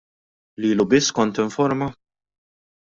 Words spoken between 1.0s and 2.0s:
kont tinforma?